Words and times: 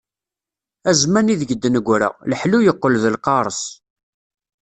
A 0.89 0.91
zzman 0.99 1.31
ideg 1.33 1.51
d-negra, 1.61 2.09
leḥlu 2.29 2.59
yeqqel 2.61 2.93
d 3.03 3.05
lqareṣ. 3.15 3.61